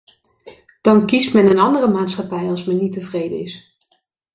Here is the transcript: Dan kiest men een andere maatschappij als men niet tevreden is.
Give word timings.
Dan 0.81 1.05
kiest 1.05 1.33
men 1.33 1.45
een 1.45 1.59
andere 1.59 1.87
maatschappij 1.87 2.49
als 2.49 2.63
men 2.63 2.77
niet 2.77 2.93
tevreden 2.93 3.39
is. 3.39 3.75